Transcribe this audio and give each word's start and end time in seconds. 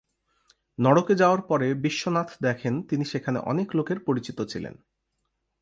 নরকে 0.79 1.13
যাওয়ার 1.15 1.41
পরে 1.41 1.67
বিশ্বনাথ 1.73 2.29
দেখেন 2.43 2.73
তিনি 2.81 3.05
সেখানে 3.05 3.39
অনেক 3.39 3.67
লোকের 3.75 3.99
পরিচিত 3.99 4.37
ছিলেন। 4.41 4.75